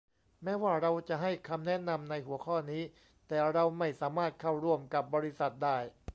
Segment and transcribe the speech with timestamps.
[0.43, 2.83] แม้ว่าเราจะให้คำแนะนำในหัวข้อนี้
[3.27, 5.77] แต่เราไม่สามารถเข้าร่วมกับบริษัทได้